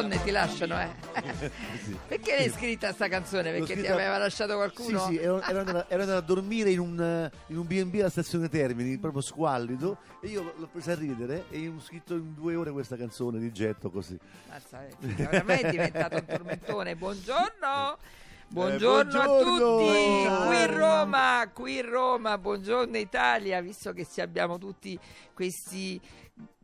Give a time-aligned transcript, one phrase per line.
[0.00, 0.88] donne ti lasciano, eh.
[1.84, 1.96] Sì.
[2.06, 3.50] Perché l'hai scritta sta canzone?
[3.50, 4.98] Perché ti scritta- aveva lasciato qualcuno?
[5.06, 7.94] Sì, sì, ero, ero andato, ero andato a dormire in un, eh, in un B&B
[8.00, 12.34] alla stazione Termini, proprio squallido, e io l'ho presa a ridere e ho scritto in
[12.34, 14.18] due ore questa canzone di getto così.
[14.48, 16.96] Mazza, eh, Veramente è diventato un tormentone.
[16.96, 17.98] Buongiorno.
[18.50, 19.76] Buongiorno, a buongiorno.
[19.76, 20.46] tutti, Ciao.
[20.46, 24.98] qui in Roma, qui in Roma, buongiorno Italia, visto che abbiamo tutti
[25.34, 26.00] questi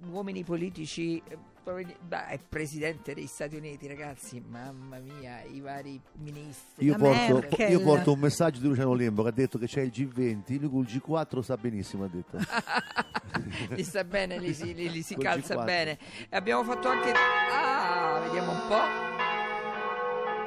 [0.07, 6.01] uomini politici, eh, proveni- beh, è presidente degli Stati Uniti ragazzi, mamma mia, i vari
[6.19, 6.85] ministri.
[6.87, 7.71] Io porto, Merkel.
[7.71, 10.71] io porto un messaggio di Luciano Lembo che ha detto che c'è il G20, lui
[10.71, 12.39] col G4 sta benissimo, ha detto.
[13.75, 15.65] Gli sta bene, li si, li- li si calza G4.
[15.65, 15.99] bene.
[16.29, 17.13] E abbiamo fatto anche...
[17.13, 19.13] Ah, vediamo un po'.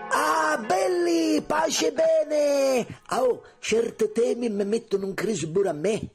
[0.09, 2.87] Ah, belli, pace bene!
[3.09, 6.09] Oh, certi temi mi mettono in crisi pure a me.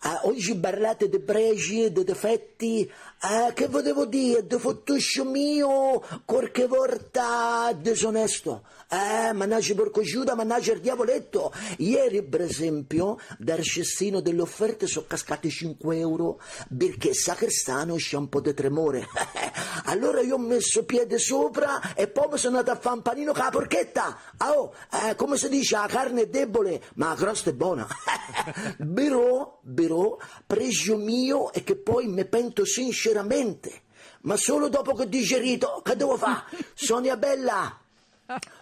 [0.00, 2.90] Ah, oggi parlate di pregi, di difetti.
[3.20, 4.46] Ah, che volevo dire?
[4.46, 8.62] Di fottuscio mio, qualche volta disonesto.
[8.88, 11.52] Eh, mannaggia porco Giuda, mannaggia il diavoletto.
[11.78, 16.40] Ieri, per esempio, dal cestino delle offerte sono cascati 5 euro
[16.76, 19.08] perché Sacrestano c'è un po' di tremore.
[19.86, 23.32] allora io ho messo piede sopra e poi mi sono andato a fare un panino
[23.32, 24.18] con la porchetta.
[24.36, 27.86] Ah, oh, eh, come si dice, la carne è debole, ma la crosta è buona.
[28.94, 30.16] Però, però,
[30.46, 33.82] pregio mio è che poi mi pento sinceramente.
[34.22, 36.44] Ma solo dopo che ho digerito, che devo fare?
[36.74, 37.78] Sonia Bella,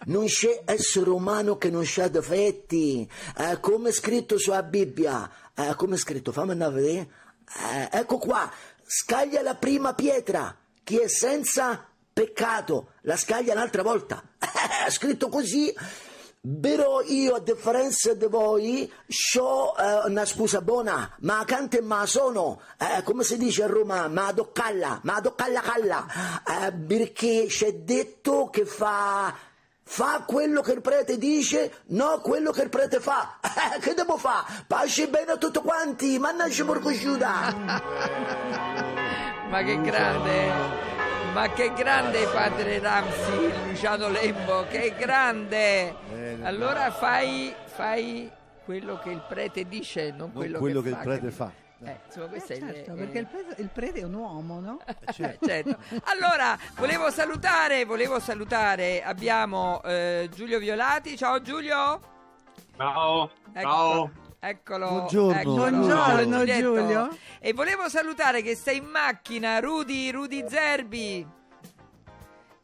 [0.05, 5.29] non c'è essere umano che non ha difetti, eh, come è scritto sulla Bibbia.
[5.55, 6.31] Eh, come è scritto?
[6.31, 7.09] Fammi andare a vedere.
[7.71, 8.51] Eh, ecco qua,
[8.85, 14.23] scaglia la prima pietra, chi è senza peccato, la scaglia un'altra volta.
[14.85, 15.73] È scritto così.
[16.61, 18.91] Però io, a differenza di voi,
[19.39, 24.07] ho eh, una scusa buona, ma cante ma sono, eh, come si dice a Roma,
[24.07, 26.05] ma doccalla, ma doccalla calla,
[26.67, 29.35] eh, perché c'è detto che fa,
[29.81, 33.39] fa quello che il prete dice, no quello che il prete fa.
[33.75, 34.65] Eh, che devo fare?
[34.67, 37.55] Pace bene a tutti quanti, mannaggia porco Giuda.
[39.49, 40.94] Ma che grande!
[41.35, 45.93] Ma che grande padre Ramsi, Luciano Lembo, che grande!
[46.09, 48.31] Bene, allora fai, fai
[48.63, 51.43] quello che il prete dice, non Non quello, quello che, che fa, il prete capito?
[51.43, 51.51] fa.
[51.83, 54.79] Eh, insomma, Eh, il- certo, eh, perché il prete, il prete è un uomo, no?
[54.85, 55.77] eh, certo.
[56.05, 61.99] Allora, volevo salutare, volevo salutare, abbiamo eh, Giulio Violati, ciao Giulio!
[62.77, 64.11] Ciao, Ecco, ciao.
[64.47, 65.39] Eccolo, Buongiorno.
[65.39, 65.55] eccolo.
[65.55, 66.59] Buongiorno, Giulietto.
[66.59, 67.17] Giulio.
[67.39, 71.27] E volevo salutare che sei in macchina, Rudy, Rudy Zerbi.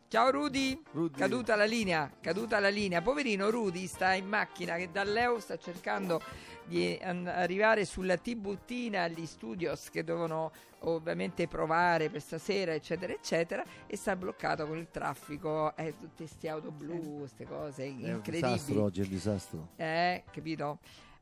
[0.07, 0.79] Ciao Rudy.
[0.91, 1.17] Rudy.
[1.17, 3.01] caduta la linea, caduta la linea.
[3.01, 6.21] Poverino Rudy sta in macchina che da Leo sta cercando
[6.65, 13.97] di arrivare sulla Tibuttina agli studios che devono ovviamente provare per stasera, eccetera, eccetera, e
[13.97, 18.51] sta bloccato con il traffico, eh, tutte queste auto blu, queste cose È un incredibili.
[18.53, 19.67] disastro oggi, è un disastro.
[19.77, 20.77] Eh, capito?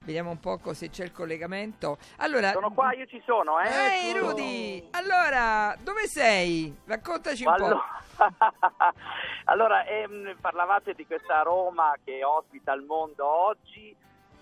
[0.05, 1.97] Vediamo un po' se c'è il collegamento.
[2.17, 3.67] Allora, Sono qua, io ci sono, eh.
[3.67, 6.73] Ehi Sono- Rudy, allora, dove sei?
[6.85, 7.65] Raccontaci un po'.
[7.65, 7.83] Allora,
[9.45, 13.93] allora, ehm, parlavate di questa Roma che ospita il mondo oggi.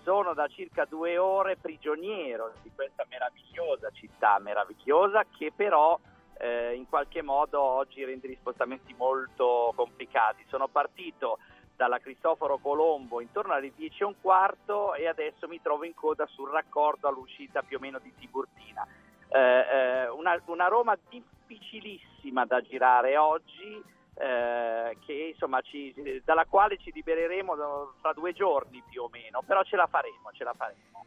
[0.04, 5.98] Sono da circa due ore prigioniero di questa meravigliosa città, meravigliosa, che però
[6.38, 10.44] eh, in qualche modo oggi rende gli spostamenti molto complicati.
[10.48, 11.40] Sono partito
[11.78, 16.26] dalla Cristoforo Colombo intorno alle 10 e un quarto e adesso mi trovo in coda
[16.26, 18.84] sul raccordo all'uscita più o meno di Tiburtina.
[19.28, 23.80] Eh, eh, una, una Roma difficilissima da girare oggi,
[24.14, 27.54] eh, che, insomma, ci- dalla quale ci libereremo
[28.00, 31.06] fra due giorni più o meno, però ce la faremo, ce la faremo.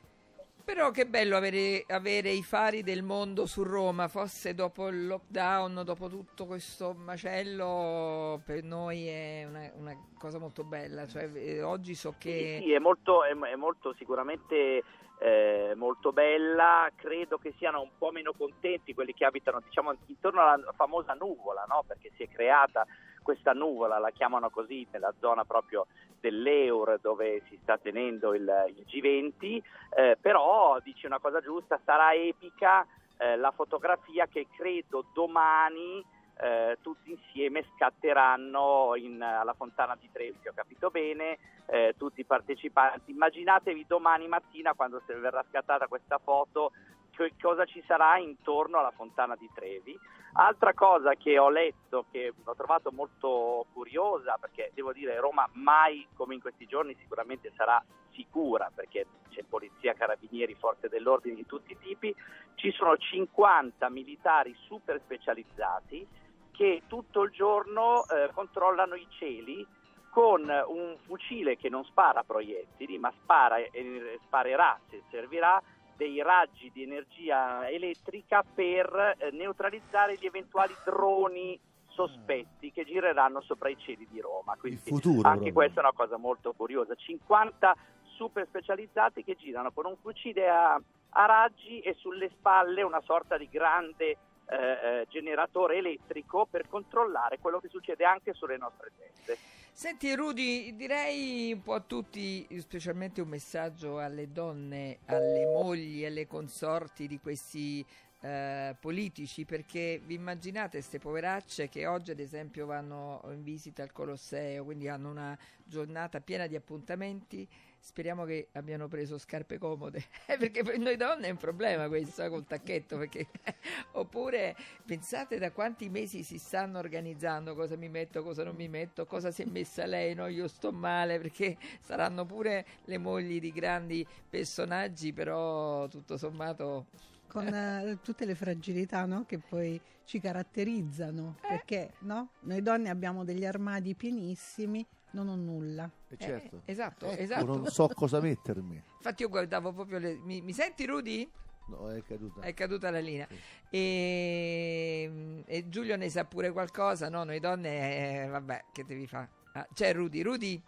[0.63, 5.81] Però che bello avere, avere i fari del mondo su Roma, forse dopo il lockdown,
[5.83, 11.07] dopo tutto questo macello, per noi è una, una cosa molto bella.
[11.07, 12.59] Cioè, eh, oggi so che...
[12.59, 14.83] Sì, sì, è molto, è, è molto sicuramente
[15.19, 20.41] eh, molto bella, credo che siano un po' meno contenti quelli che abitano diciamo, intorno
[20.41, 21.83] alla famosa nuvola, no?
[21.85, 22.85] perché si è creata
[23.21, 25.87] questa nuvola, la chiamano così, nella zona proprio
[26.19, 29.61] dell'Eur dove si sta tenendo il, il G20,
[29.95, 32.85] eh, però dici una cosa giusta, sarà epica
[33.17, 36.03] eh, la fotografia che credo domani
[36.41, 41.37] eh, tutti insieme scatteranno in- alla Fontana di Trevi, ho capito bene,
[41.67, 43.11] eh, tutti i partecipanti.
[43.11, 46.71] Immaginatevi domani mattina quando verrà scattata questa foto
[47.11, 49.97] che cosa ci sarà intorno alla Fontana di Trevi.
[50.33, 56.07] Altra cosa che ho letto, che ho trovato molto curiosa, perché devo dire Roma mai
[56.15, 61.73] come in questi giorni sicuramente sarà sicura, perché c'è polizia, carabinieri, forze dell'ordine di tutti
[61.73, 62.15] i tipi,
[62.55, 66.07] ci sono 50 militari super specializzati
[66.51, 69.65] che tutto il giorno eh, controllano i cieli
[70.11, 75.61] con un fucile che non spara proiettili, ma spara, eh, sparerà, se servirà,
[76.01, 81.59] dei raggi di energia elettrica per eh, neutralizzare gli eventuali droni
[81.89, 84.55] sospetti che gireranno sopra i cieli di Roma.
[84.59, 85.53] Quindi futuro, anche proprio.
[85.53, 86.95] questa è una cosa molto curiosa.
[86.95, 87.75] 50
[88.15, 93.37] super specializzati che girano con un fucile a, a raggi e sulle spalle una sorta
[93.37, 94.17] di grande eh,
[94.49, 99.37] eh, generatore elettrico per controllare quello che succede anche sulle nostre teste.
[99.73, 106.27] Senti Rudy, direi un po' a tutti, specialmente un messaggio alle donne, alle mogli, alle
[106.27, 107.83] consorti di questi
[108.19, 113.91] eh, politici, perché vi immaginate queste poveracce che oggi ad esempio vanno in visita al
[113.91, 117.47] Colosseo, quindi hanno una giornata piena di appuntamenti.
[117.83, 120.03] Speriamo che abbiano preso scarpe comode,
[120.37, 122.95] perché per noi donne è un problema questo eh, col tacchetto.
[122.97, 123.27] Perché...
[123.93, 124.55] Oppure
[124.85, 129.31] pensate da quanti mesi si stanno organizzando, cosa mi metto, cosa non mi metto, cosa
[129.31, 130.27] si è messa lei, no?
[130.27, 136.85] Io sto male, perché saranno pure le mogli di grandi personaggi, però tutto sommato
[137.31, 139.25] con eh, tutte le fragilità no?
[139.25, 141.47] che poi ci caratterizzano, Eh.
[141.47, 142.31] perché no?
[142.41, 145.89] noi donne abbiamo degli armadi pienissimi, non ho nulla.
[146.09, 146.61] Eh, certo.
[146.65, 147.45] Eh, esatto, Ecco, esatto.
[147.45, 148.81] non so cosa mettermi.
[148.97, 150.19] Infatti io guardavo proprio le...
[150.23, 151.29] Mi, mi senti Rudy?
[151.67, 152.41] No, è caduta.
[152.41, 153.27] È caduta la linea.
[153.29, 153.37] Sì.
[153.69, 157.23] E, e Giulio ne sa pure qualcosa, no?
[157.23, 159.29] Noi donne, eh, vabbè, che devi fare?
[159.53, 160.61] Ah, c'è Rudy, Rudy?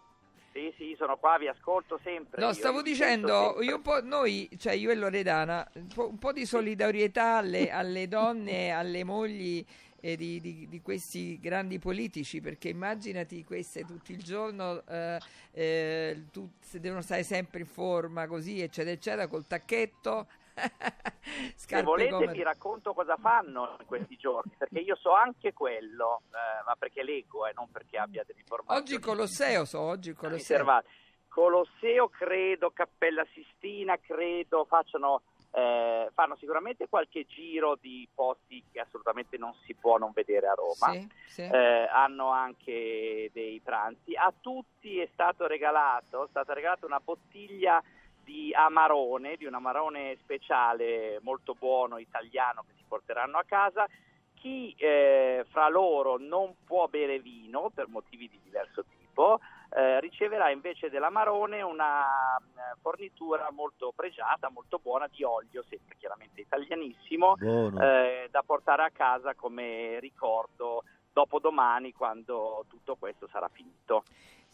[0.53, 2.39] Sì, sì, sono qua, vi ascolto sempre.
[2.39, 6.19] No, io stavo dicendo, io un po', noi, cioè io e Loredana, un po', un
[6.19, 9.65] po' di solidarietà alle, alle donne, alle mogli
[10.05, 15.17] eh, di, di- di questi grandi politici, perché immaginati queste tutto il giorno, eh,
[15.53, 20.27] eh, tu- se devono stare sempre in forma così, eccetera, eccetera, col tacchetto.
[21.55, 22.31] Se volete comode.
[22.33, 27.01] vi racconto cosa fanno in questi giorni, perché io so anche quello, eh, ma perché
[27.01, 28.79] leggo e non perché abbia delle informazioni.
[28.81, 30.37] Oggi Colosseo, so, oggi Colosseo.
[30.57, 30.87] riservate.
[31.29, 35.23] Colosseo credo, Cappella Sistina credo facciano,
[35.55, 40.55] eh, fanno sicuramente qualche giro di posti che assolutamente non si può non vedere a
[40.55, 40.91] Roma.
[40.93, 41.41] Sì, sì.
[41.41, 44.15] Eh, hanno anche dei pranzi.
[44.15, 47.81] A tutti è stato regalato, è stata regalata una bottiglia
[48.23, 53.87] di amarone, di un amarone speciale molto buono italiano che si porteranno a casa.
[54.33, 59.39] Chi eh, fra loro non può bere vino per motivi di diverso tipo
[59.75, 66.41] eh, riceverà invece dell'amarone una eh, fornitura molto pregiata, molto buona di olio, sempre chiaramente
[66.41, 67.35] italianissimo,
[67.81, 74.03] eh, da portare a casa come ricordo dopodomani quando tutto questo sarà finito.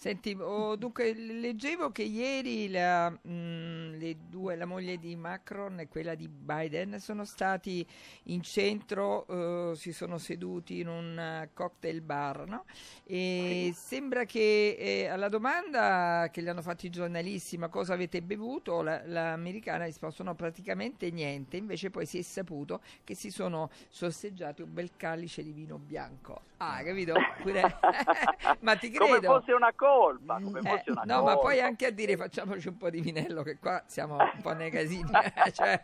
[0.01, 5.89] Senti, oh, dunque leggevo che ieri la, mm, le due, la moglie di Macron e
[5.89, 7.85] quella di Biden sono stati
[8.27, 12.63] in centro, eh, si sono seduti in un eh, cocktail bar, no?
[13.03, 18.21] E sembra che eh, alla domanda che gli hanno fatto i giornalisti, ma cosa avete
[18.21, 23.31] bevuto, la- l'americana ha risposto no, praticamente niente, invece poi si è saputo che si
[23.31, 26.39] sono sorseggiati un bel calice di vino bianco.
[26.57, 27.13] Ah, capito?
[27.41, 27.79] Pure-
[28.61, 29.05] ma ti credo.
[29.05, 31.33] Come fosse una colpa, come Eh, fosse una no, colpa.
[31.33, 34.53] ma poi anche a dire facciamoci un po' di vinello, che qua siamo un po'
[34.53, 35.09] nei casini.
[35.53, 35.81] cioè,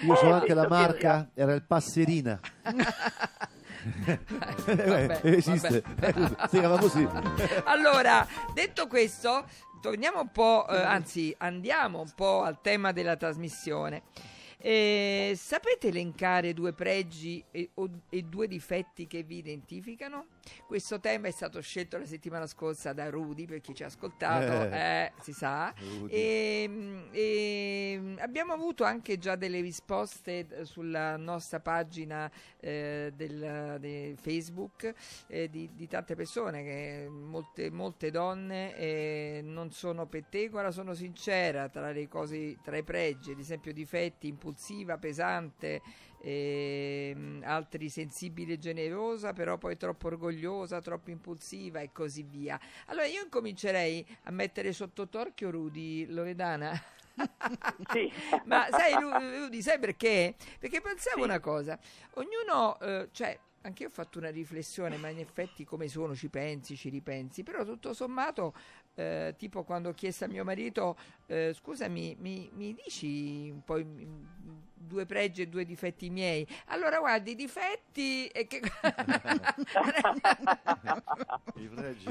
[0.00, 2.38] Io so Eh, anche la marca, era il Passerina.
[4.66, 5.82] Vabbè, Eh, esiste,
[6.50, 7.06] si chiama così.
[7.64, 9.44] allora, detto questo,
[9.80, 14.02] torniamo un po', eh, anzi andiamo un po' al tema della trasmissione.
[14.60, 20.26] Eh, sapete elencare due pregi e, o- e due difetti che vi identificano?
[20.66, 24.74] Questo tema è stato scelto la settimana scorsa da Rudy, per chi ci ha ascoltato,
[24.74, 24.78] Eh.
[24.78, 25.72] eh, si sa.
[26.08, 34.92] E, e abbiamo avuto anche già delle risposte sulla nostra pagina eh, del, di Facebook
[35.28, 41.68] eh, di, di tante persone, che molte, molte donne eh, non sono pettegora, sono sincera
[41.68, 45.80] tra le cose, tra i pregi, ad esempio difetti, impulsiva, pesante,
[46.20, 52.58] ehm, altri sensibile e generosa, però poi troppo orgogliosa, troppo impulsiva e così via.
[52.86, 56.72] Allora io incomincerei a mettere sotto torchio Rudy Loredana.
[57.90, 58.10] Sì.
[58.44, 59.10] Ma sai, Ru-
[59.40, 60.34] Rudy, sai perché?
[60.58, 61.24] Perché pensavo Sì.
[61.24, 61.78] una cosa,
[62.14, 66.28] ognuno, eh, cioè, anche io ho fatto una riflessione, ma in effetti come sono ci
[66.28, 68.54] pensi, ci ripensi, però tutto sommato,
[68.98, 73.80] eh, tipo quando ho chiesto a mio marito, eh, scusami, mi, mi dici un po'
[74.74, 76.44] due pregi e due difetti miei?
[76.66, 78.26] Allora guardi, i difetti...
[78.26, 78.60] E che...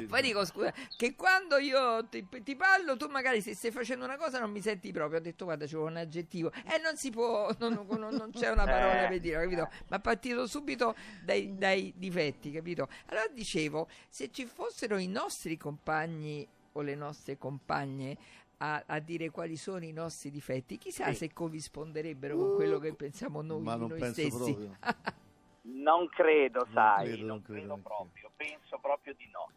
[0.07, 4.17] Poi dico scusa, che quando io ti, ti parlo, tu magari se stai facendo una
[4.17, 5.19] cosa non mi senti proprio.
[5.19, 8.65] Ho detto guarda, c'è un aggettivo e non si può, non, non- non c'è una
[8.65, 9.07] parola Eh.
[9.09, 9.69] per dire, capito?
[9.89, 12.87] Ma partito subito dai, dai difetti, capito?
[13.07, 18.17] Allora dicevo, se ci fossero i nostri compagni o le nostre compagne
[18.59, 21.15] a, a dire quali sono i nostri difetti, chissà Sì.
[21.15, 24.53] se corrispondererebbe con quello che pensiamo noi Ma di non noi penso stessi.
[24.53, 24.77] proprio.
[25.69, 29.49] Non credo, sai, credo, non non credo credo proprio, penso proprio di no.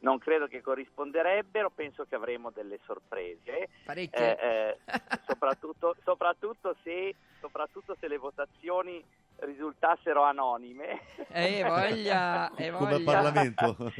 [0.00, 4.36] Non credo che corrisponderebbero, penso che avremo delle sorprese, Parecchie.
[4.40, 4.78] eh, eh,
[5.24, 9.02] soprattutto, soprattutto, se, soprattutto se le votazioni
[9.44, 11.00] risultassero anonime.
[11.28, 13.12] Eh, voglia, eh, Come voglia.
[13.12, 13.76] Parlamento.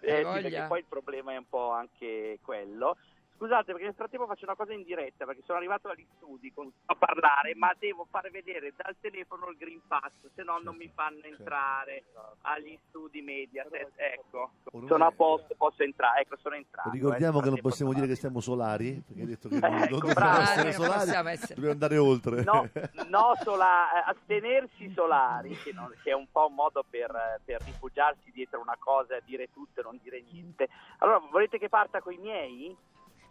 [0.00, 0.40] Eh, sì, voglia.
[0.40, 2.96] perché poi il problema è un po' anche quello.
[3.36, 6.72] Scusate, perché nel frattempo faccio una cosa in diretta, perché sono arrivato agli studi con-
[6.86, 10.90] a parlare, ma devo fare vedere dal telefono il Green Pass, se no non mi
[10.94, 11.36] fanno certo.
[11.36, 12.04] entrare
[12.42, 13.92] agli studi Mediaset.
[13.96, 14.52] Ecco,
[14.86, 16.22] sono a posto, posso entrare.
[16.22, 16.88] Ecco, sono entrato.
[16.90, 19.88] Ricordiamo eh, che non possiamo dire che siamo solari, perché hai detto che Ecco, non
[19.88, 20.40] dobbiamo bravo.
[20.40, 21.54] essere solari, essere.
[21.54, 22.42] dobbiamo andare oltre.
[22.42, 22.68] No,
[23.08, 27.60] no sola- eh, astenersi solari, che, non- che è un po' un modo per, per
[27.64, 30.68] rifugiarsi dietro una cosa, dire tutto e non dire niente.
[30.98, 32.74] Allora, volete che parta con i miei?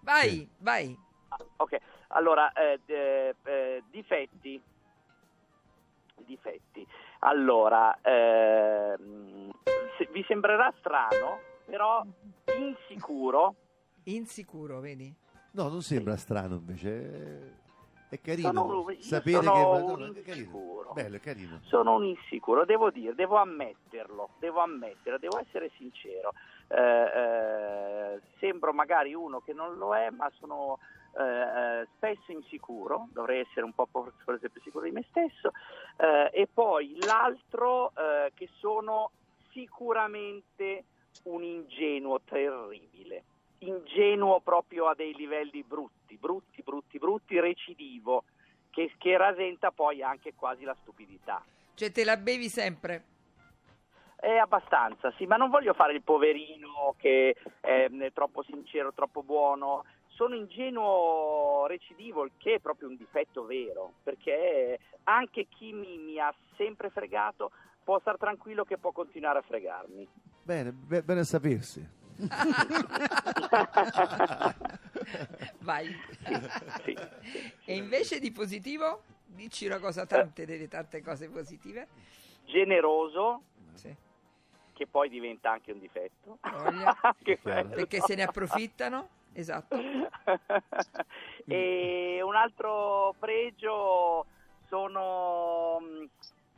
[0.05, 0.95] Vai, vai.
[1.29, 1.77] Ah, ok,
[2.09, 4.61] allora, eh, d- eh, difetti.
[6.17, 6.85] Difetti.
[7.19, 9.51] Allora, ehm,
[9.97, 12.03] se- vi sembrerà strano, però
[12.59, 13.55] insicuro.
[14.03, 15.13] Insicuro, vedi?
[15.53, 17.63] No, non sembra strano invece.
[18.09, 20.45] È carino Sono- sapere sono che un no, no, è carino.
[20.45, 20.93] insicuro.
[20.93, 21.59] Bello, è carino.
[21.63, 26.33] Sono un insicuro, devo dire, devo ammetterlo, devo ammetterlo, devo essere sincero.
[26.67, 30.79] Eh, eh, sembro magari uno che non lo è, ma sono
[31.17, 35.51] eh, eh, spesso insicuro, dovrei essere un po' forse più sicuro di me stesso.
[35.97, 39.11] Eh, e poi l'altro eh, che sono
[39.51, 40.83] sicuramente
[41.23, 43.23] un ingenuo terribile.
[43.59, 48.25] Ingenuo proprio a dei livelli brutti, brutti, brutti, brutti, recidivo,
[48.69, 51.41] che, che rasenta poi anche quasi la stupidità.
[51.75, 53.14] Cioè te la bevi sempre.
[54.25, 59.21] È abbastanza, sì, ma non voglio fare il poverino che è, è troppo sincero, troppo
[59.21, 59.85] buono.
[60.07, 66.17] Sono ingenuo recidivo, il che è proprio un difetto vero, perché anche chi mi, mi
[66.19, 67.51] ha sempre fregato
[67.83, 70.07] può star tranquillo che può continuare a fregarmi.
[70.41, 71.87] Bene, be- bene a sapersi.
[75.59, 75.95] Vai.
[76.83, 76.97] Sì.
[77.65, 79.03] E invece di positivo?
[79.23, 81.87] Dici una cosa, tante delle tante cose positive.
[82.45, 83.41] Generoso,
[83.75, 83.95] Sì.
[84.75, 86.37] Che poi diventa anche un difetto.
[86.41, 86.95] Voglia.
[87.23, 87.63] Che Chiaro.
[87.63, 87.75] bello.
[87.75, 89.09] Perché se ne approfittano.
[89.33, 89.75] Esatto.
[91.45, 94.25] e un altro pregio
[94.67, 95.79] sono,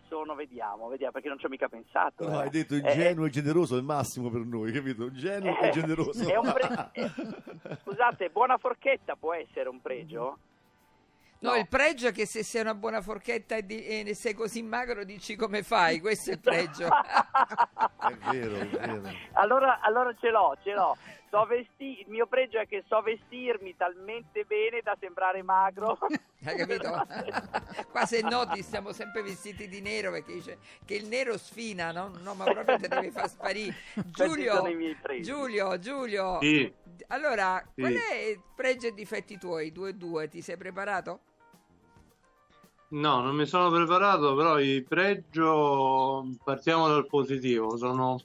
[0.08, 2.28] sono vediamo, vediamo perché non ci ho mica pensato.
[2.28, 2.44] No, eh.
[2.44, 5.04] hai detto Eh, ingenuo e generoso è il massimo per noi, capito?
[5.06, 6.28] Ingenuo e eh, generoso.
[6.28, 10.38] è un pre- eh, scusate, buona forchetta può essere un pregio?
[11.40, 11.56] No, No.
[11.58, 15.04] il pregio è che se sei una buona forchetta e, di- e sei così magro
[15.04, 16.88] dici come fai, questo è il pregio.
[18.08, 18.68] È vero, è
[19.00, 19.18] vero.
[19.34, 20.96] allora, allora ce l'ho, ce l'ho.
[21.30, 25.98] So vesti- il mio pregio è che so vestirmi talmente bene da sembrare magro.
[26.46, 26.90] Hai capito?
[27.92, 31.92] Qua se no ti stiamo sempre vestiti di nero perché dice che il nero sfina,
[31.92, 32.12] no?
[32.22, 33.76] No, ma proprio te deve far sparire.
[34.06, 34.64] Giulio.
[35.20, 36.40] Giulio, Giulio.
[36.40, 36.72] Sì,
[37.08, 37.82] Allora, Sì.
[37.82, 39.72] qual è il pregio e difetti tuoi?
[39.72, 41.20] Due e due, ti sei preparato?
[42.90, 48.18] no, non mi sono preparato, però il pregio, partiamo dal positivo, sono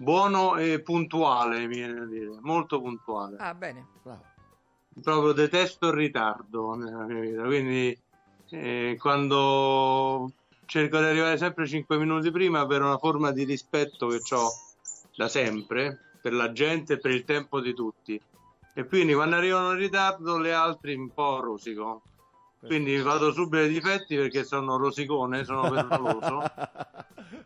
[0.00, 3.36] buono e puntuale, mi viene da dire, molto puntuale.
[3.38, 3.86] Ah, bene.
[4.02, 4.24] Bravo.
[5.02, 7.98] Proprio detesto il ritardo nella mia vita, quindi
[8.50, 10.32] eh, quando
[10.64, 14.50] cerco di arrivare sempre 5 minuti prima per una forma di rispetto che ho
[15.16, 18.20] da sempre per la gente e per il tempo di tutti.
[18.74, 22.02] E quindi quando arrivano in ritardo le altre un po' rosico.
[22.60, 26.42] Quindi vado subito ai difetti perché sono rosicone, sono permaloso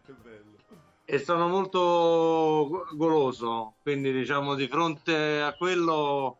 [0.04, 0.53] Che bello.
[1.04, 1.78] E sono molto
[2.68, 6.38] go- goloso, quindi diciamo di fronte a quello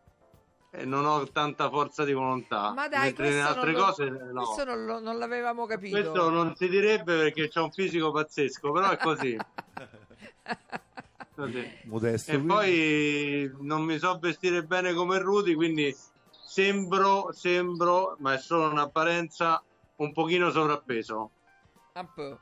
[0.71, 4.43] eh, non ho tanta forza di volontà, Ma dai, mentre altre non, lo- cose no.
[4.43, 5.95] questo non, lo- non l'avevamo capito.
[5.99, 9.37] Questo non si direbbe perché c'è un fisico pazzesco, però è così.
[11.35, 11.69] Così.
[11.83, 12.31] Modesto.
[12.31, 12.47] E quindi.
[12.47, 15.93] poi non mi so vestire bene come Rudy, quindi
[16.45, 19.61] sembro, sembro, ma è solo un'apparenza,
[19.97, 21.31] un pochino sovrappeso.
[21.95, 22.39] Un po'.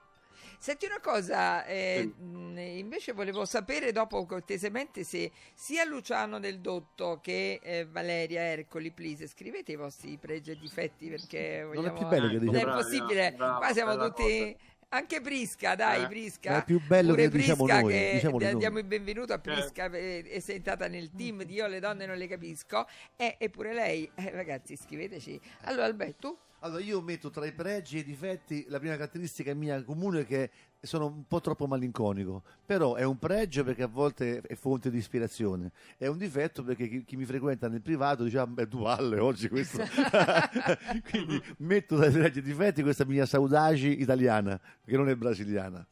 [0.64, 2.78] Senti una cosa, eh, Sì.
[2.80, 9.28] invece volevo sapere dopo cortesemente se sia Luciano del Dotto che eh, Valeria Ercoli, please,
[9.28, 11.98] scrivete i vostri pregi e difetti perché Non è vogliamo...
[11.98, 16.08] più bello che non dice- è possibile, bravo, qua siamo tutti Anche Prisca, dai, Eh.
[16.08, 16.52] Prisca.
[16.52, 18.60] Ma è più bello Pure che diciamo Prisca noi, che diciamolo d- noi.
[18.60, 22.16] diamo il benvenuto a Prisca, eh, è entrata nel team di Io le donne non
[22.16, 22.88] le capisco.
[23.18, 25.38] E, eppure lei, eh, ragazzi, scriveteci.
[25.64, 26.38] Allora, Alberto, tu?
[26.64, 30.26] Allora, io metto tra i pregi e i difetti la prima caratteristica mia comune è
[30.26, 34.90] che sono un po' troppo malinconico, però è un pregio perché a volte è fonte
[34.90, 38.70] di ispirazione, è un difetto perché chi, chi mi frequenta nel privato dice ah, beh,
[38.70, 39.84] tu Valle oggi questo.
[41.10, 45.16] Quindi metto tra i pregi e i difetti questa mia saudade italiana, che non è
[45.18, 45.86] brasiliana.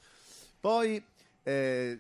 [0.58, 1.04] Poi
[1.44, 2.00] eh,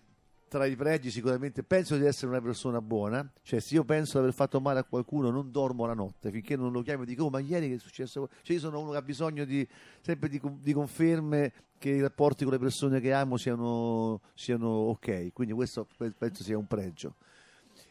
[0.51, 4.23] tra i pregi sicuramente penso di essere una persona buona, cioè se io penso di
[4.25, 7.23] aver fatto male a qualcuno non dormo la notte finché non lo chiamo e dico
[7.23, 8.27] oh ma ieri che è successo?
[8.41, 9.65] Cioè io sono uno che ha bisogno di,
[10.01, 15.31] sempre di, di conferme che i rapporti con le persone che amo siano, siano ok,
[15.31, 17.15] quindi questo pe- penso sia un pregio.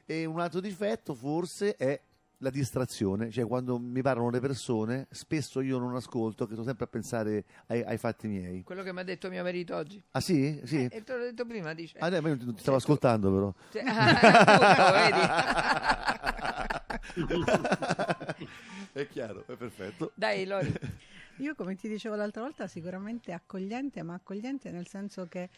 [0.05, 1.99] E un altro difetto forse è
[2.43, 6.85] la distrazione, cioè quando mi parlano le persone spesso io non ascolto, che sto sempre
[6.85, 8.63] a pensare ai, ai fatti miei.
[8.63, 10.03] Quello che mi ha detto mio marito oggi.
[10.13, 10.61] Ah sì?
[10.65, 10.87] Sì.
[10.91, 11.99] Eh, te l'ho detto prima, dice.
[11.99, 13.55] Ah, dai, ma io non ti stavo ascoltando però.
[13.71, 14.43] Cioè, ah,
[17.15, 17.45] appunto,
[18.93, 20.13] è chiaro, è perfetto.
[20.15, 20.73] Dai, Lori.
[21.39, 25.49] Io, come ti dicevo l'altra volta, sicuramente accogliente, ma accogliente nel senso che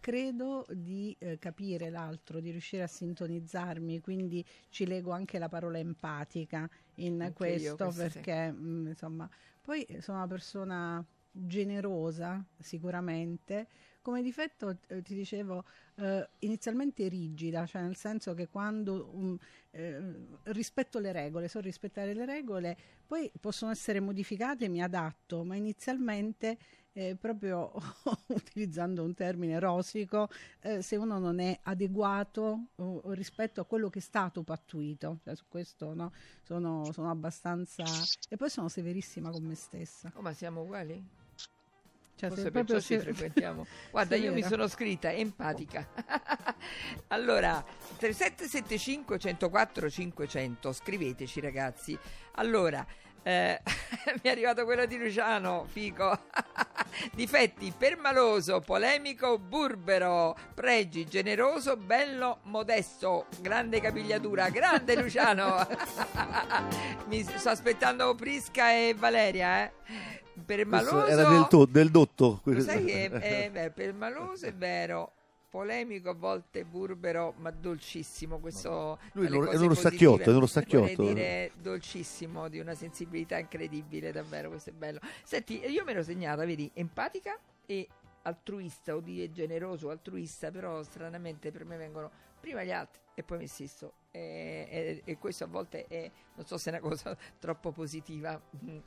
[0.00, 5.78] credo di eh, capire l'altro, di riuscire a sintonizzarmi, quindi ci leggo anche la parola
[5.78, 7.98] empatica in Anche questo questo sì.
[7.98, 9.28] perché mm, insomma,
[9.60, 13.68] poi sono una persona generosa sicuramente.
[14.02, 15.64] Come difetto eh, ti dicevo
[15.96, 19.38] eh, inizialmente rigida, cioè nel senso che quando um,
[19.72, 20.14] eh,
[20.44, 22.76] rispetto le regole, so rispettare le regole,
[23.06, 26.58] poi possono essere modificate, mi adatto, ma inizialmente
[26.92, 27.72] eh, proprio
[28.28, 30.28] utilizzando un termine rosico,
[30.60, 35.18] eh, se uno non è adeguato o- o rispetto a quello che è stato pattuito,
[35.22, 37.84] cioè su questo no, sono, sono abbastanza...
[38.28, 40.10] e poi sono severissima con me stessa.
[40.14, 41.02] Oh, ma siamo uguali?
[42.16, 43.64] Cioè, Forse se perciò ci se- frequentiamo.
[43.90, 45.88] Guarda, io mi sono scritta empatica.
[47.08, 47.64] allora,
[47.96, 51.98] 3775 104 500, scriveteci ragazzi.
[52.32, 52.86] Allora,
[53.22, 53.60] eh,
[54.14, 56.18] mi è arrivato quello di Luciano, fico.
[57.12, 65.66] Difetti, permaloso, polemico, burbero, pregi, generoso, bello, modesto, grande capigliatura, grande Luciano.
[67.06, 69.72] mi sto aspettando Prisca e Valeria, eh.
[70.44, 71.02] Permaloso.
[71.02, 72.40] Questo era del, to- del dotto.
[72.44, 75.12] Lo sai che è, è permaloso è vero,
[75.50, 78.38] polemico, a volte burbero, ma dolcissimo.
[78.38, 81.02] Questo Lui è uno- è stacchiotto, è uno stacchiotto.
[81.02, 85.00] Dire dolcissimo, di una sensibilità incredibile, davvero, questo è bello.
[85.24, 87.36] Senti, io me l'ho segnata, vedi, empatica
[87.66, 87.86] e
[88.22, 92.10] altruista, o dire generoso altruista, però stranamente per me vengono
[92.40, 93.94] prima gli altri e poi me stesso.
[94.12, 98.40] E, e- e questo a volte è, non so se è una cosa troppo positiva.
[98.64, 98.78] Mm.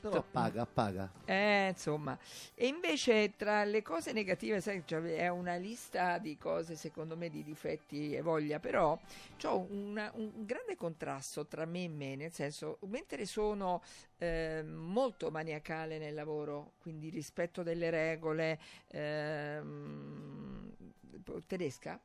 [0.00, 1.12] Però appaga, appaga.
[1.24, 2.18] Eh, insomma,
[2.54, 7.28] e invece tra le cose negative, sai, cioè, è una lista di cose, secondo me,
[7.28, 8.98] di difetti e voglia, però
[9.44, 13.82] ho un grande contrasto tra me e me, nel senso, mentre sono
[14.18, 20.72] eh, molto maniacale nel lavoro, quindi rispetto delle regole, ehm,
[21.46, 22.00] tedesca,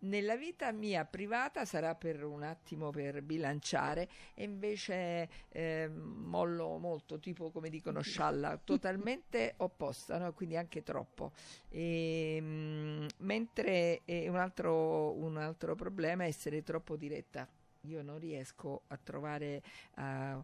[0.00, 7.18] nella vita mia privata sarà per un attimo per bilanciare e invece eh, mollo molto,
[7.18, 10.32] tipo come dicono scialla, totalmente opposta, no?
[10.32, 11.32] quindi anche troppo.
[11.70, 17.48] E, mm, mentre un, altro, un altro problema è essere troppo diretta.
[17.82, 19.60] Io non riesco a trovare
[19.94, 20.40] a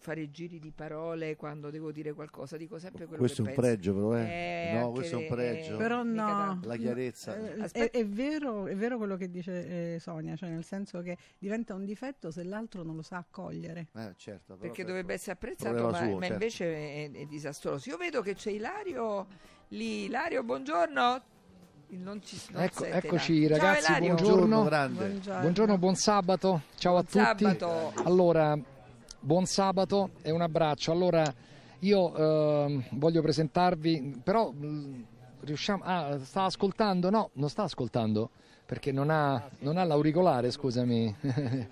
[0.00, 3.56] fare giri di parole quando devo dire qualcosa, dico sempre quello Questo è che un
[3.56, 3.70] penso.
[3.70, 4.22] pregio, però, eh.
[4.30, 5.76] Eh, no, questo è un pregio.
[5.76, 6.60] Però no.
[6.62, 7.36] La chiarezza.
[7.36, 11.16] Eh, è, è vero, è vero quello che dice eh, Sonia, cioè nel senso che
[11.38, 13.88] diventa un difetto se l'altro non lo sa accogliere.
[13.96, 16.32] Eh, certo, però perché questo- dovrebbe essere apprezzato, ma, suo, ma certo.
[16.32, 17.90] invece è, è disastroso.
[17.90, 19.26] Io vedo che c'è Ilario
[19.68, 20.04] lì.
[20.04, 21.22] Ilario, buongiorno.
[21.90, 23.64] Non ci non Ecco- sente eccoci, Ilario.
[23.64, 24.62] ragazzi, buongiorno.
[24.64, 25.06] grande.
[25.08, 25.40] Buongiorno.
[25.40, 27.44] Buongiorno, buon sabato, ciao a Buon tutti.
[27.44, 27.92] sabato.
[28.04, 28.58] Allora,
[29.20, 30.92] buon sabato e un abbraccio.
[30.92, 31.24] Allora,
[31.80, 35.04] io ehm, voglio presentarvi, però mh,
[35.40, 35.82] riusciamo...
[35.84, 37.10] Ah, sta ascoltando?
[37.10, 38.30] No, non sta ascoltando
[38.68, 41.16] perché non ha, non ha l'auricolare, scusami.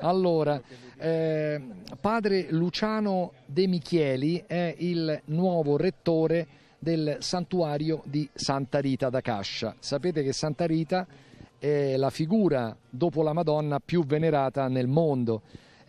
[0.00, 0.60] allora,
[0.96, 1.62] eh,
[2.00, 6.48] padre Luciano De Michieli è il nuovo rettore
[6.80, 9.76] del santuario di Santa Rita da Cascia.
[9.78, 11.06] Sapete che Santa Rita
[11.60, 15.42] è la figura dopo la Madonna più venerata nel mondo.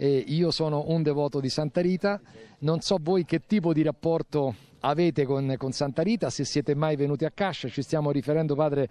[0.04, 2.20] E io sono un devoto di Santa Rita,
[2.60, 6.98] non so voi che tipo di rapporto avete con, con Santa Rita, se siete mai
[6.98, 8.90] venuti a Cascia, ci stiamo riferendo padre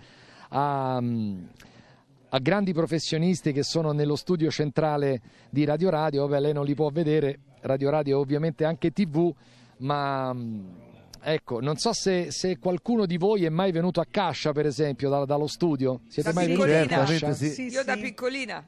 [0.48, 5.20] a, a grandi professionisti che sono nello studio centrale
[5.50, 9.30] di Radio Radio, vabbè lei non li può vedere, Radio Radio è ovviamente anche tv,
[9.80, 10.34] ma
[11.24, 15.08] Ecco, non so se, se qualcuno di voi è mai venuto a Cascia, per esempio,
[15.08, 16.00] da- dallo studio.
[16.08, 16.86] Siete Da mai venuti a.
[16.86, 17.32] Cascia?
[17.32, 17.50] Sì.
[17.50, 18.66] Sì, Io da piccolina,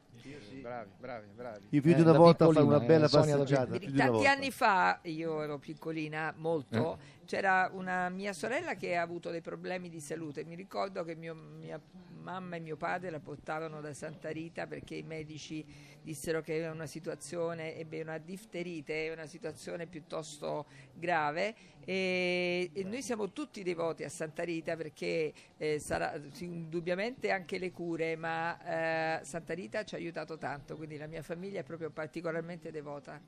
[0.64, 1.66] Bravi, bravi, bravi.
[1.68, 3.79] Io più Eh, di una volta a fare piccolina, una bella eh, passeggiata.
[3.79, 4.31] Tanti volta.
[4.31, 7.24] anni fa, io ero piccolina, molto, Eh.
[7.27, 10.42] c'era una mia sorella che ha avuto dei problemi di salute.
[10.42, 11.79] Mi ricordo che mio- mia
[12.24, 15.64] mamma e mio padre la portarono da Santa Rita perché i medici
[16.02, 23.02] dissero che era una situazione, ebbe una difterite, una situazione piuttosto grave e, e noi
[23.02, 29.24] siamo tutti devoti a Santa Rita perché eh, sarà indubbiamente anche le cure, ma eh,
[29.24, 33.20] Santa Rita ci ha aiutato tanto, quindi la mia famiglia è proprio particolarmente devota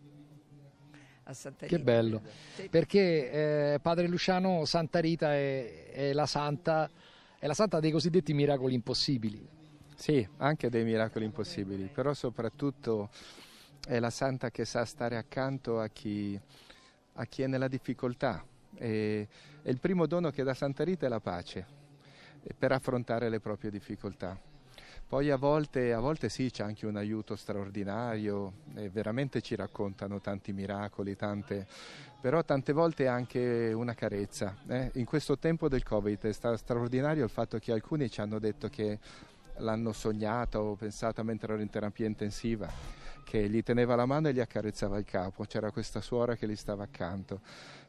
[1.24, 1.76] a Santa Rita.
[1.76, 2.22] Che bello.
[2.70, 6.90] Perché eh, padre Luciano, Santa Rita è, è la santa,
[7.38, 9.46] è la santa dei cosiddetti miracoli impossibili.
[9.94, 13.09] Sì, anche dei miracoli impossibili, però soprattutto
[13.87, 16.38] è la santa che sa stare accanto a chi,
[17.14, 18.44] a chi è nella difficoltà.
[18.75, 19.29] E,
[19.62, 21.66] e il primo dono che dà Santa Rita è la pace,
[22.42, 24.38] eh, per affrontare le proprie difficoltà.
[25.09, 30.21] Poi a volte, a volte sì, c'è anche un aiuto straordinario, e veramente ci raccontano
[30.21, 31.64] tanti miracoli, tante,
[32.21, 34.57] però tante volte anche una carezza.
[34.66, 34.90] eh.
[34.95, 38.69] In questo tempo del Covid è stato straordinario il fatto che alcuni ci hanno detto
[38.69, 38.99] che
[39.59, 42.69] l'hanno sognata o pensata mentre ero in terapia intensiva,
[43.23, 46.57] che gli teneva la mano e gli accarezzava il capo, c'era questa suora che gli
[46.57, 47.40] stava accanto.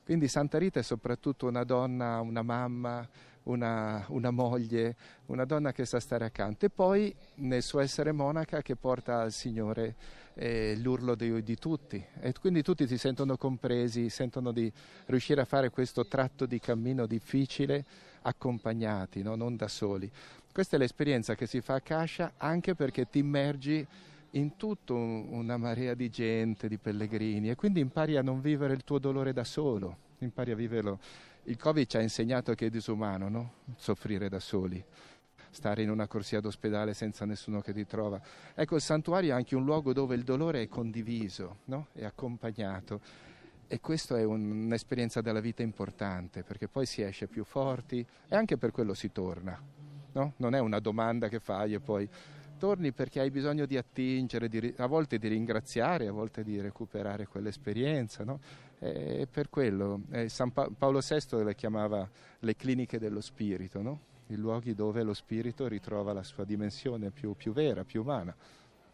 [0.06, 3.06] Quindi Santa Rita è soprattutto una donna, una mamma,
[3.48, 4.96] una, una moglie,
[5.28, 9.32] una donna che sa stare accanto e poi nel suo essere monaca che porta al
[9.32, 9.96] Signore
[10.36, 14.72] eh, l'urlo di, di tutti e quindi tutti si sentono compresi, sentono di
[15.06, 17.84] riuscire a fare questo tratto di cammino difficile
[18.22, 19.36] accompagnati, no?
[19.36, 20.10] non da soli.
[20.52, 23.86] Questa è l'esperienza che si fa a Cascia anche perché ti immergi
[24.32, 28.84] in tutta una marea di gente, di pellegrini e quindi impari a non vivere il
[28.84, 31.00] tuo dolore da solo, impari a viverlo.
[31.48, 33.52] Il Covid ci ha insegnato che è disumano, no?
[33.78, 34.84] Soffrire da soli,
[35.50, 38.20] stare in una corsia d'ospedale senza nessuno che ti trova.
[38.54, 41.88] Ecco, il santuario è anche un luogo dove il dolore è condiviso, no?
[41.94, 43.00] È accompagnato.
[43.66, 48.36] E questa è un- un'esperienza della vita importante, perché poi si esce più forti e
[48.36, 49.58] anche per quello si torna.
[50.14, 50.34] no?
[50.38, 52.10] Non è una domanda che fai e poi
[52.58, 57.28] torni perché hai bisogno di attingere, di a volte di ringraziare, a volte di recuperare
[57.28, 58.24] quell'esperienza.
[58.24, 58.40] no?
[58.80, 62.08] E per quello eh, San Pa- Paolo VI le chiamava
[62.40, 64.00] le cliniche dello spirito, no?
[64.28, 68.36] i luoghi dove lo spirito ritrova la sua dimensione più, più vera, più umana.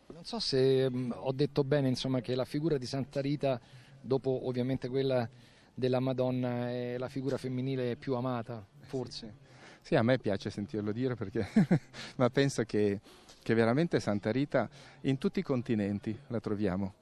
[0.08, 3.60] Non so se mh, ho detto bene, insomma, che la figura di Santa Rita,
[4.00, 5.28] dopo ovviamente quella
[5.74, 9.42] della Madonna, è la figura femminile più amata, forse.
[9.82, 11.48] Sì, a me piace sentirlo dire perché,
[12.18, 13.02] ma penso che,
[13.42, 14.70] che veramente Santa Rita
[15.02, 16.94] in tutti i continenti la troviamo.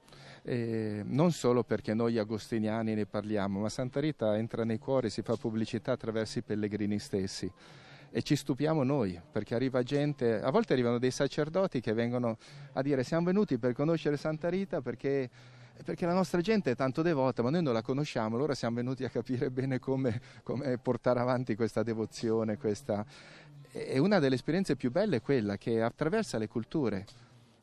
[0.44, 5.22] E non solo perché noi agostiniani ne parliamo, ma Santa Rita entra nei cuori, si
[5.22, 7.50] fa pubblicità attraverso i pellegrini stessi.
[8.10, 12.36] E ci stupiamo noi, perché arriva gente, a volte arrivano dei sacerdoti che vengono
[12.72, 15.30] a dire siamo venuti per conoscere Santa Rita perché,
[15.82, 19.04] perché la nostra gente è tanto devota, ma noi non la conosciamo, allora siamo venuti
[19.04, 22.58] a capire bene come, come portare avanti questa devozione.
[22.58, 23.06] Questa...
[23.70, 27.06] E una delle esperienze più belle è quella che attraversa le culture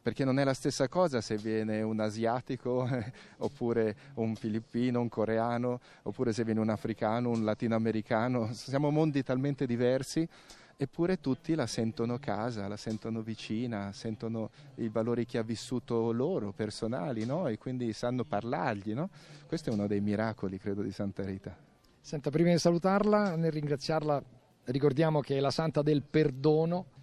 [0.10, 2.90] perché non è la stessa cosa se viene un asiatico
[3.38, 9.68] oppure un filippino, un coreano, oppure se viene un africano, un latinoamericano, siamo mondi talmente
[9.68, 10.28] diversi,
[10.76, 16.54] eppure tutti la sentono casa, la sentono vicina, sentono i valori che ha vissuto loro,
[16.54, 17.46] personali, no?
[17.46, 18.96] e quindi sanno parlargli.
[18.96, 19.12] No?
[19.46, 21.56] Questo è uno dei miracoli, credo, di Santa Rita.
[22.02, 24.24] Senta, prima di salutarla, nel ringraziarla,
[24.66, 26.98] ricordiamo che è la santa del perdono,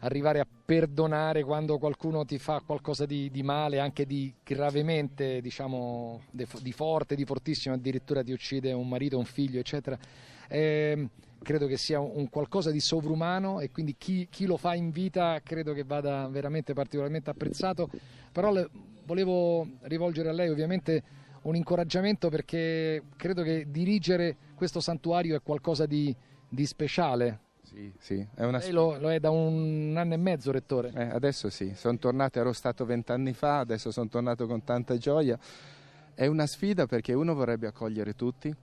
[0.00, 6.22] arrivare a perdonare quando qualcuno ti fa qualcosa di, di male, anche di gravemente, diciamo,
[6.30, 9.98] di forte, di fortissimo, addirittura ti uccide un marito, un figlio, eccetera.
[10.48, 11.08] Ehm,
[11.42, 15.40] credo che sia un qualcosa di sovrumano e quindi chi, chi lo fa in vita
[15.42, 17.90] credo che vada veramente particolarmente apprezzato.
[18.30, 18.68] Però le-
[19.04, 21.02] volevo rivolgere a lei ovviamente
[21.42, 26.14] un incoraggiamento perché credo che dirigere questo santuario è qualcosa di,
[26.48, 27.46] di speciale.
[27.68, 30.90] Sì, sì, è una Lei lo, lo è da un anno e mezzo, Rettore.
[30.94, 35.38] Eh, adesso sì, sono tornato, ero stato vent'anni fa, adesso sono tornato con tanta gioia.
[36.14, 38.54] È una sfida perché uno vorrebbe accogliere tutti.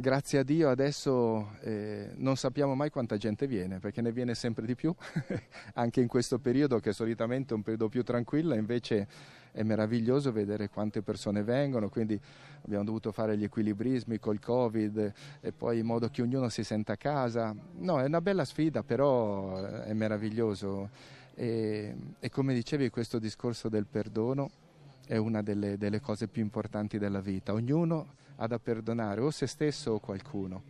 [0.00, 4.64] Grazie a Dio adesso eh, non sappiamo mai quanta gente viene, perché ne viene sempre
[4.64, 4.94] di più,
[5.74, 9.06] anche in questo periodo che solitamente è un periodo più tranquillo, invece
[9.52, 12.18] è meraviglioso vedere quante persone vengono, quindi
[12.64, 16.94] abbiamo dovuto fare gli equilibrismi col Covid e poi in modo che ognuno si senta
[16.94, 17.54] a casa.
[17.80, 20.88] No, è una bella sfida, però eh, è meraviglioso.
[21.34, 24.50] E, e come dicevi, questo discorso del perdono
[25.06, 27.52] è una delle, delle cose più importanti della vita.
[27.52, 30.62] Ognuno ha da perdonare o se stesso o qualcuno.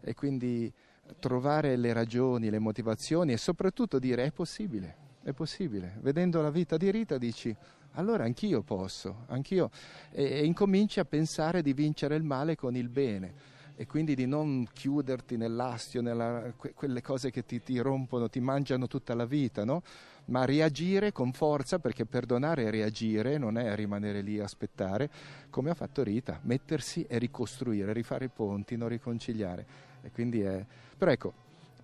[0.00, 0.72] E quindi
[1.18, 5.98] trovare le ragioni, le motivazioni e soprattutto dire è possibile, è possibile.
[6.00, 7.56] Vedendo la vita di Rita dici
[7.92, 9.70] allora anch'io posso, anch'io
[10.10, 14.26] e, e incominci a pensare di vincere il male con il bene e quindi di
[14.26, 19.26] non chiuderti nell'astio, nella, que, quelle cose che ti, ti, rompono, ti mangiano tutta la
[19.26, 19.82] vita, no?
[20.26, 25.10] ma reagire con forza, perché perdonare è reagire, non è rimanere lì a aspettare,
[25.50, 29.66] come ha fatto Rita, mettersi e ricostruire, rifare i ponti, non riconciliare.
[30.02, 30.64] E quindi è...
[30.96, 31.32] Però ecco,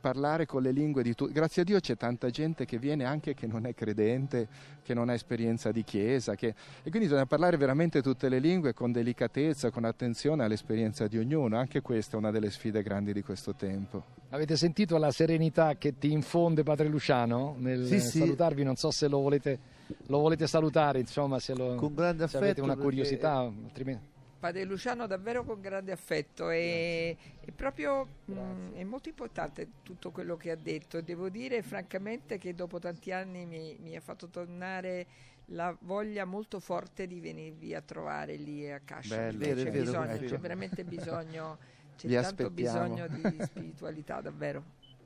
[0.02, 1.32] parlare con le lingue di tutti.
[1.32, 4.48] Grazie a Dio c'è tanta gente che viene anche che non è credente,
[4.82, 6.48] che non ha esperienza di chiesa, che...
[6.48, 11.56] e quindi bisogna parlare veramente tutte le lingue con delicatezza, con attenzione all'esperienza di ognuno.
[11.56, 14.02] Anche questa è una delle sfide grandi di questo tempo.
[14.30, 18.18] Avete sentito la serenità che ti infonde Padre Luciano nel Sì, sì.
[18.18, 18.64] salutarvi?
[18.64, 19.58] Non so se lo volete,
[20.06, 24.10] lo volete salutare, insomma, se, lo, Con grande se avete affetto, una perché- curiosità, altrimenti...
[24.42, 30.36] Padre Luciano davvero con grande affetto e, e proprio mh, è molto importante tutto quello
[30.36, 31.00] che ha detto.
[31.00, 35.06] Devo dire francamente che dopo tanti anni mi, mi ha fatto tornare
[35.46, 39.14] la voglia molto forte di venirvi a trovare lì a Cascia.
[39.14, 40.24] C'è, ecco.
[40.24, 41.58] c'è veramente bisogno,
[41.96, 42.94] c'è Vi tanto aspettiamo.
[42.96, 44.64] bisogno di spiritualità davvero.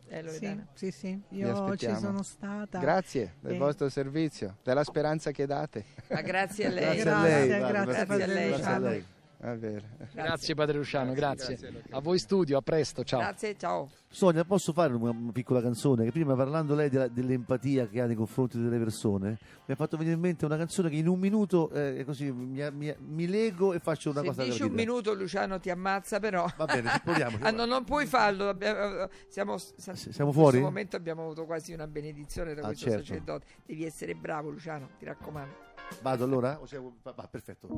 [0.09, 1.99] Eh, Sì, sì, sì, Vi io ci aspettiamo.
[1.99, 2.79] sono stata.
[2.79, 3.59] Grazie del Eh.
[3.59, 5.85] vostro servizio, della speranza che date.
[6.09, 7.03] Ma grazie a lei.
[7.03, 9.05] Grazie a lei, Grazie, grazie, grazie a lei.
[9.39, 11.57] Grazie Padre Luciano, grazie.
[11.57, 11.83] grazie.
[11.91, 13.21] A voi studio, a presto, ciao.
[13.21, 13.91] Grazie, ciao.
[14.09, 16.05] Sonia, posso fare una, piccola canzone?
[16.05, 19.97] Che prima parlando lei della- dell'empatia che ha nei confronti delle persone, mi ha fatto
[19.99, 23.75] venire in mente una canzone che in un minuto eh, così mi, mi- mi lego
[23.75, 26.47] e faccio una Se cosa dici della un minuto Luciano ti ammazza però.
[26.57, 27.37] Va bene, proviamo.
[27.43, 28.49] Ah, no, non puoi farlo.
[28.49, 30.51] abbiamo- siamo, S- siamo in fuori?
[30.59, 33.05] questo momento abbiamo avuto quasi una benedizione da Ah, questo certo.
[33.05, 33.47] sacerdote.
[33.67, 35.55] Devi essere bravo, Luciano, ti raccomando.
[36.01, 36.59] Vado allora?
[36.61, 37.69] O siamo- va- va, perfetto.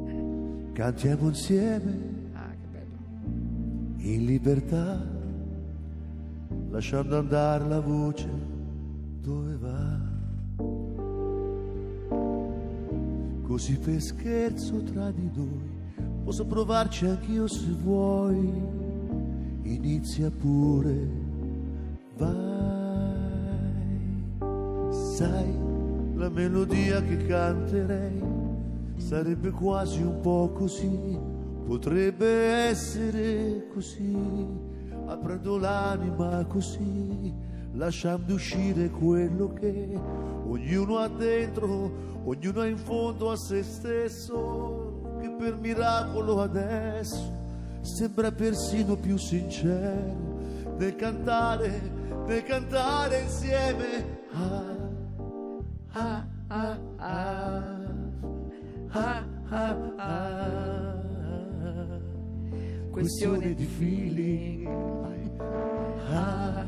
[0.79, 1.99] Cantiamo insieme
[2.35, 2.55] Ah,
[3.97, 5.05] in libertà,
[6.71, 8.29] lasciando andare la voce
[9.21, 9.99] dove va.
[13.43, 15.69] Così per scherzo tra di noi,
[16.23, 18.49] posso provarci anch'io se vuoi.
[19.63, 21.09] Inizia pure,
[22.17, 23.17] vai.
[24.93, 25.59] Sai,
[26.15, 28.38] la melodia che canterei
[28.99, 31.19] sarebbe quasi un po' così,
[31.65, 32.27] potrebbe
[32.69, 34.47] essere così,
[35.07, 37.33] aprendo l'anima così,
[37.73, 39.99] lasciando uscire quello che
[40.47, 41.91] ognuno ha dentro,
[42.25, 47.37] ognuno ha in fondo a se stesso, che per miracolo adesso
[47.81, 50.37] sembra persino più sincero
[50.77, 51.81] nel cantare,
[52.27, 54.19] nel cantare insieme.
[54.33, 54.77] Ah,
[55.93, 56.88] ah, ah, ah.
[58.99, 60.99] Ah, ah, ah.
[62.91, 64.67] Questione di feeling.
[66.11, 66.67] Ah,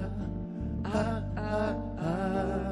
[0.85, 2.71] ah, ah, ah.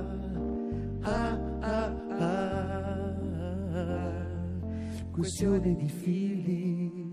[5.11, 7.08] Questione di feeling.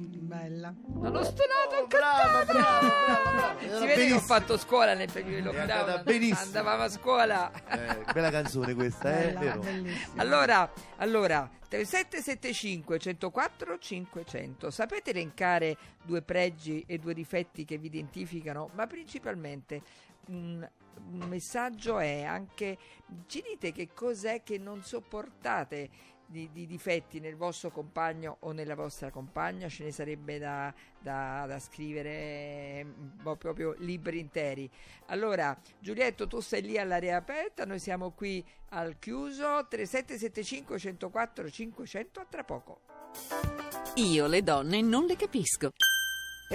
[0.46, 0.76] Bella.
[0.86, 3.80] Non ho stonato Oh, brava, brava, brava, brava.
[3.80, 6.04] Si vede che ho fatto scuola nel periodo di lockdown.
[6.04, 6.40] benissimo.
[6.40, 7.52] Andavamo a scuola.
[7.68, 9.26] Eh, bella canzone questa, eh?
[9.34, 9.60] Bella, Vero?
[9.62, 10.22] bellissima.
[10.22, 14.70] Allora, allora 3775 104 500.
[14.70, 18.70] Sapete elencare due pregi e due difetti che vi identificano?
[18.74, 19.82] Ma principalmente
[20.28, 20.68] un,
[21.12, 22.78] un messaggio è anche
[23.26, 25.90] ci dite che cos'è che non sopportate
[26.26, 31.46] di, di difetti nel vostro compagno o nella vostra compagna, ce ne sarebbe da, da-
[31.48, 34.70] da scrivere mm, proprio libri interi.
[35.08, 42.20] Allora, Giulietto, tu sei lì all'area aperta, noi siamo qui al chiuso 3775 104 500
[42.20, 42.80] a tra poco.
[43.96, 45.72] Io le donne non le capisco.